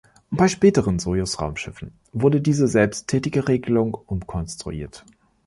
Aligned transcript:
Bei 0.31 0.47
späteren 0.47 0.97
Sojus-Raumschiffen 0.97 1.91
wurde 2.11 2.41
diese 2.41 2.67
selbsttätige 2.67 3.47
Regelung 3.47 3.93
umkonstruiert. 3.93 5.05